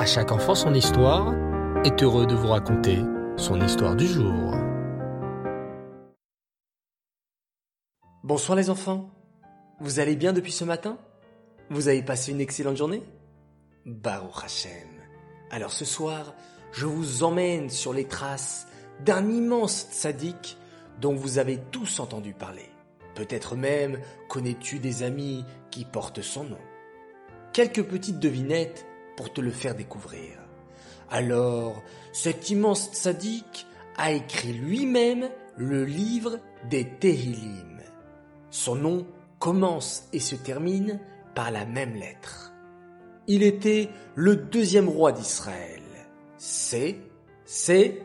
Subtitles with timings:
[0.00, 1.34] À chaque enfant son histoire
[1.84, 3.00] est heureux de vous raconter
[3.36, 4.54] son histoire du jour.
[8.24, 9.10] Bonsoir les enfants.
[9.78, 10.96] Vous allez bien depuis ce matin?
[11.68, 13.02] Vous avez passé une excellente journée?
[13.84, 14.88] Baruch Hashem.
[15.50, 16.32] Alors ce soir,
[16.72, 18.68] je vous emmène sur les traces
[19.04, 20.56] d'un immense tzaddik
[20.98, 22.70] dont vous avez tous entendu parler.
[23.14, 26.58] Peut-être même connais-tu des amis qui portent son nom.
[27.52, 28.86] Quelques petites devinettes
[29.28, 30.38] te le faire découvrir.
[31.10, 31.82] Alors,
[32.12, 36.38] cet immense tzaddik a écrit lui-même le livre
[36.70, 37.80] des Tehillim.
[38.50, 39.06] Son nom
[39.38, 41.00] commence et se termine
[41.34, 42.52] par la même lettre.
[43.26, 45.82] Il était le deuxième roi d'Israël.
[46.38, 46.96] C'est,
[47.44, 48.02] c'est,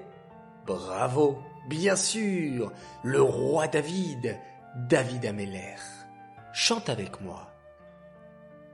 [0.66, 1.40] bravo,
[1.70, 2.72] bien sûr,
[3.04, 4.38] le roi David,
[4.76, 5.76] David Ameller.
[6.54, 7.52] Chante avec moi.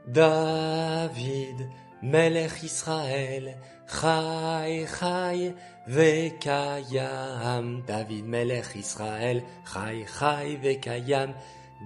[0.07, 1.69] David,
[2.01, 5.53] Melech Israël, Chai Chai
[5.87, 7.83] Vekayam.
[7.85, 11.33] David Melech Israël, Chai Chai Vekayam.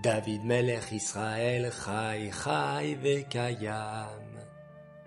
[0.01, 4.09] David Melech Israël, Chai Chai Vekayam.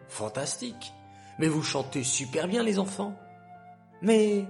[0.09, 0.93] Fantastique.
[1.39, 3.15] Mais vous chantez super bien les enfants.
[4.03, 4.45] Mais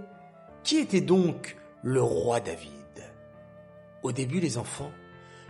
[0.65, 2.73] qui était donc le roi David?
[4.03, 4.91] Au début les enfants,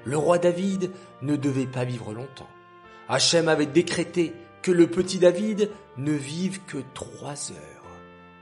[0.04, 0.90] le roi David
[1.22, 2.48] ne devait pas vivre longtemps.
[3.08, 7.78] Hachem avait décrété que le petit David ne vive que trois heures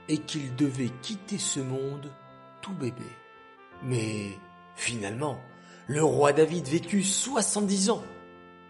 [0.09, 2.11] et qu'il devait quitter ce monde
[2.61, 3.05] tout bébé.
[3.83, 4.31] Mais
[4.75, 5.39] finalement,
[5.87, 8.03] le roi David vécut 70 ans.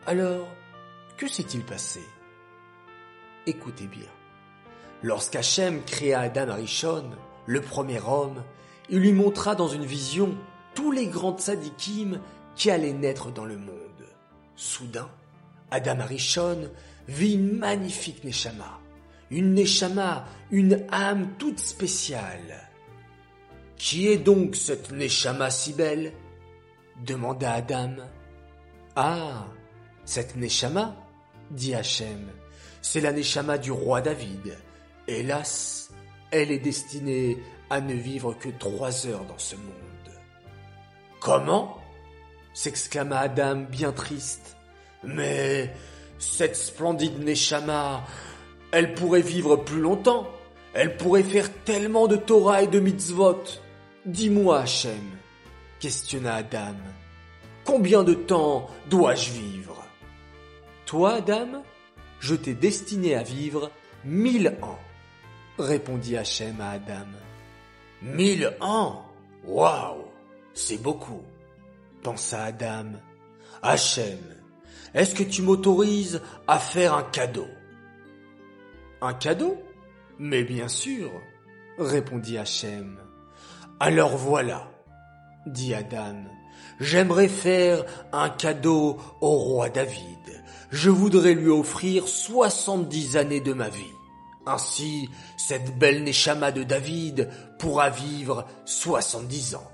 [0.06, 0.48] Alors,
[1.18, 2.02] que s'est-il passé?
[3.46, 4.10] Écoutez bien.
[5.04, 7.12] Lorsqu'Hachem créa Adam Arishon,
[7.46, 8.44] le premier homme,
[8.90, 10.36] il lui montra dans une vision
[10.76, 12.20] tous les grands tzadikim
[12.56, 14.06] qui allaient naître dans le monde.
[14.56, 15.10] Soudain,
[15.72, 16.70] Adam Arishon
[17.08, 18.80] vit magnifique Neshama.
[19.30, 22.70] Une Neshama, une âme toute spéciale.
[23.76, 26.14] Qui est donc cette Neshama si belle?
[27.06, 27.96] Demanda Adam.
[28.96, 29.48] Ah,
[30.06, 30.96] cette Neshama,
[31.52, 32.28] dit Hachem,
[32.82, 34.58] c'est la Neshama du roi David.
[35.08, 35.92] Hélas,
[36.32, 37.38] elle est destinée
[37.70, 39.74] à ne vivre que trois heures dans ce monde.
[41.20, 41.78] Comment?
[42.58, 44.58] s'exclama Adam bien triste.
[45.04, 45.72] Mais
[46.20, 48.04] cette splendide Neshama,
[48.72, 50.28] elle pourrait vivre plus longtemps.
[50.74, 53.44] Elle pourrait faire tellement de Torah et de mitzvot.
[54.06, 55.18] Dis-moi, Hachem,
[55.80, 56.76] questionna Adam.
[57.66, 59.84] Combien de temps dois-je vivre?
[60.86, 61.64] Toi, Adam,
[62.20, 63.72] je t'ai destiné à vivre
[64.06, 64.80] mille ans,
[65.60, 67.08] répondit Hachem à Adam.
[68.02, 69.04] Mille ans?
[69.46, 70.06] Waouh
[70.54, 71.24] C'est beaucoup,
[72.04, 72.92] pensa Adam.
[73.62, 74.20] Hachem,
[74.94, 77.48] est-ce que tu m'autorises à faire un cadeau?
[79.02, 79.58] Un cadeau?
[80.20, 81.12] Mais bien sûr,
[81.78, 83.00] répondit Hachem.
[83.80, 84.72] Alors voilà,
[85.46, 86.24] dit Adam,
[86.80, 90.44] j'aimerais faire un cadeau au roi David.
[90.72, 93.94] Je voudrais lui offrir soixante-dix années de ma vie.
[94.46, 99.72] Ainsi, cette belle Neshama de David pourra vivre soixante-dix ans.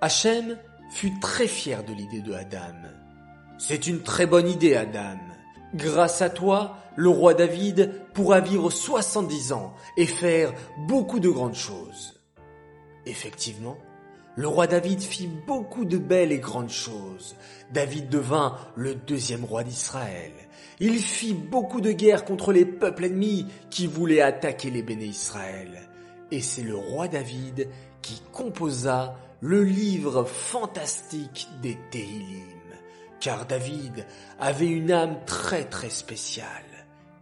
[0.00, 0.58] Hachem
[0.90, 2.74] fut très fier de l'idée de Adam.
[3.58, 5.18] C'est une très bonne idée, Adam.
[5.74, 10.52] Grâce à toi, le roi David pourra vivre soixante-dix ans et faire
[10.86, 12.20] beaucoup de grandes choses.
[13.06, 13.76] Effectivement,
[14.36, 17.36] le roi David fit beaucoup de belles et grandes choses.
[17.72, 20.32] David devint le deuxième roi d'Israël.
[20.78, 25.88] Il fit beaucoup de guerres contre les peuples ennemis qui voulaient attaquer les béné Israël.
[26.30, 27.68] Et c'est le roi David
[28.02, 32.55] qui composa le livre fantastique des Tehillim.
[33.20, 34.06] Car David
[34.38, 36.46] avait une âme très très spéciale.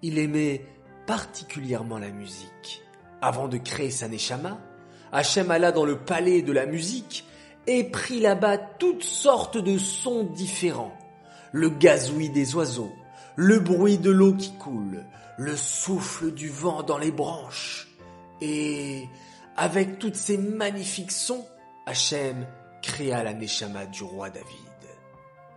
[0.03, 0.67] Il aimait
[1.07, 2.83] particulièrement la musique.
[3.21, 4.59] Avant de créer sa Neshama,
[5.13, 7.25] Hachem alla dans le palais de la musique
[7.67, 10.97] et prit là-bas toutes sortes de sons différents.
[11.53, 12.93] Le gazouillis des oiseaux,
[13.37, 15.05] le bruit de l'eau qui coule,
[15.39, 17.89] le souffle du vent dans les branches.
[18.41, 19.09] Et
[19.57, 21.47] avec tous ces magnifiques sons,
[21.87, 22.47] Hachem
[22.83, 24.64] créa la Neshama du roi David.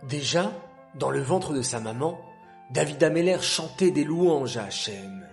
[0.04, 0.52] Déjà,
[0.94, 2.20] dans le ventre de sa maman,
[2.70, 5.26] David Ameller chantait des louanges à Hachem.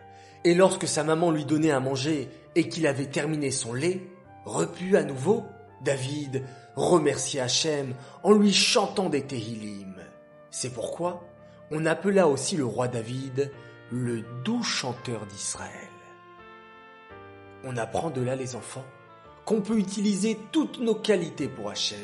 [0.44, 4.02] Et lorsque sa maman lui donnait à manger et qu'il avait terminé son lait,
[4.46, 5.44] repu à nouveau,
[5.82, 6.44] David
[6.76, 9.96] remerciait Hachem en lui chantant des Tehillim.
[10.52, 11.24] C'est pourquoi
[11.72, 13.52] on appela aussi le roi David
[13.92, 15.90] le doux chanteur d'Israël.
[17.64, 18.86] On apprend de là, les enfants,
[19.46, 21.98] qu'on peut utiliser toutes nos qualités pour Hachem.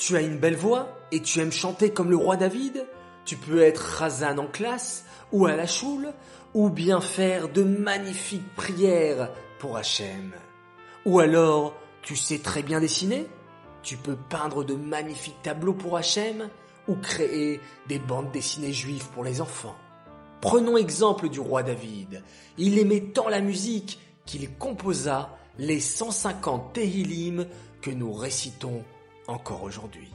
[0.00, 2.84] Tu as une belle voix et tu aimes chanter comme le roi David
[3.24, 6.12] tu peux être Razan en classe ou à la choule,
[6.54, 9.30] ou bien faire de magnifiques prières
[9.60, 10.32] pour Hachem.
[11.06, 13.26] Ou alors, tu sais très bien dessiner
[13.82, 16.48] Tu peux peindre de magnifiques tableaux pour Hachem
[16.88, 19.76] ou créer des bandes dessinées juives pour les enfants.
[20.40, 22.24] Prenons exemple du roi David.
[22.58, 27.46] Il aimait tant la musique qu'il composa les 150 Tehillim
[27.80, 28.82] que nous récitons
[29.30, 30.08] encore aujourd'hui.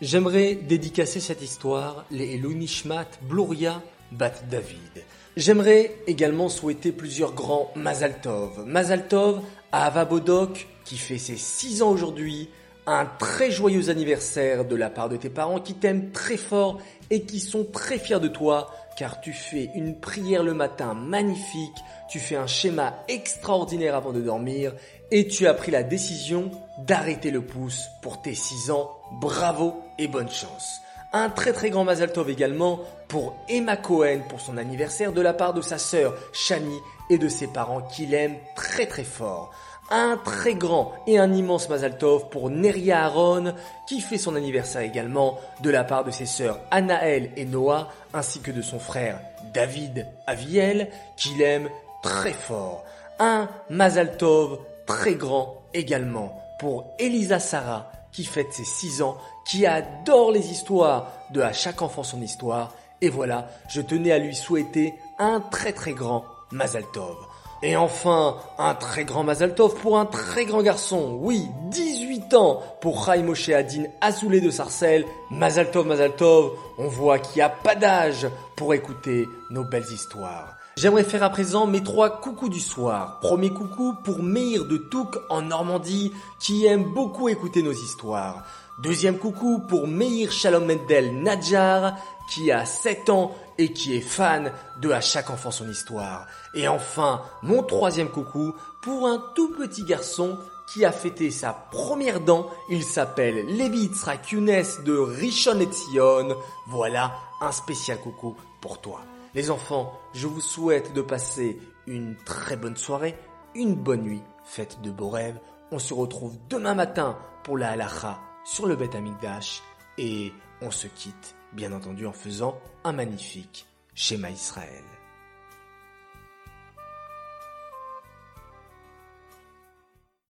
[0.00, 3.82] J'aimerais dédicacer cette histoire les Elunishmat Bluria
[4.12, 5.04] Bat David.
[5.36, 8.64] J'aimerais également souhaiter plusieurs grands Mazal Tov.
[8.66, 9.40] Mazal Tov
[9.72, 12.48] à Avabodok qui fait ses 6 ans aujourd'hui,
[12.86, 16.78] un très joyeux anniversaire de la part de tes parents qui t'aiment très fort
[17.10, 21.76] et qui sont très fiers de toi car tu fais une prière le matin magnifique,
[22.10, 24.72] tu fais un schéma extraordinaire avant de dormir
[25.10, 28.90] et tu as pris la décision d'arrêter le pouce pour tes 6 ans.
[29.20, 30.80] Bravo et bonne chance.
[31.12, 35.32] Un très très grand Mazal Tov également pour Emma Cohen pour son anniversaire de la
[35.32, 36.76] part de sa sœur Shani
[37.08, 39.50] et de ses parents qui l'aiment très très fort.
[39.90, 43.54] Un très grand et un immense Mazal Tov pour Neria Aaron
[43.88, 48.40] qui fait son anniversaire également de la part de ses sœurs Anaël et Noah ainsi
[48.40, 49.18] que de son frère
[49.54, 51.70] David Aviel qui l'aime
[52.02, 52.84] très fort.
[53.18, 54.58] Un Mazal Tov
[54.88, 61.12] très grand également pour Elisa Sarah qui fête ses 6 ans, qui adore les histoires
[61.30, 62.74] de à chaque enfant son histoire.
[63.00, 67.16] Et voilà, je tenais à lui souhaiter un très très grand Mazal Tov.
[67.62, 71.18] Et enfin, un très grand Mazal Tov pour un très grand garçon.
[71.20, 75.04] Oui, 18 ans pour Chaim Adin Azoulay de Sarcelles.
[75.30, 78.26] Mazal Tov, Mazal Tov, on voit qu'il n'y a pas d'âge
[78.56, 80.57] pour écouter nos belles histoires.
[80.80, 83.18] J'aimerais faire à présent mes trois coucous du soir.
[83.18, 88.44] Premier coucou pour Meir de Touk en Normandie qui aime beaucoup écouter nos histoires.
[88.80, 91.96] Deuxième coucou pour Meir Shalom Mendel Nadjar
[92.30, 96.28] qui a 7 ans et qui est fan de À chaque enfant son histoire.
[96.54, 100.38] Et enfin, mon troisième coucou pour un tout petit garçon
[100.72, 102.50] qui a fêté sa première dent.
[102.70, 106.36] Il s'appelle Levi Yitzhak Younes de Rishon Etzion.
[106.68, 109.00] Voilà un spécial coucou pour toi.
[109.34, 113.14] Les enfants, je vous souhaite de passer une très bonne soirée,
[113.54, 115.38] une bonne nuit, faites de beaux rêves.
[115.70, 119.62] On se retrouve demain matin pour la halacha sur le Bet Amikdash
[119.98, 120.32] et
[120.62, 124.84] on se quitte, bien entendu, en faisant un magnifique schéma Israël.